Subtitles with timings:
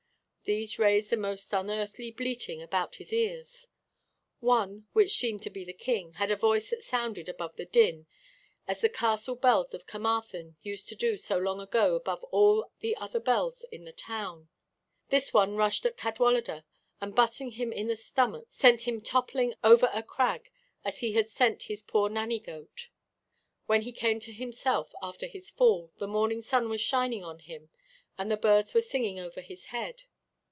[0.43, 3.67] These raised a most unearthly bleating about his ears.
[4.41, 8.05] One, which seemed to be the king, had a voice that sounded above the din
[8.67, 13.19] as the castle bells of Carmarthen used to do long ago above all the other
[13.21, 14.49] bells in the town.
[15.07, 16.63] This one rushed at Cadwaladr
[16.99, 20.51] and butting him in the stomach sent him toppling over a crag
[20.83, 22.89] as he had sent his poor nannygoat.
[23.67, 27.69] When he came to himself, after his fall, the morning sun was shining on him
[28.17, 30.03] and the birds were singing over his head.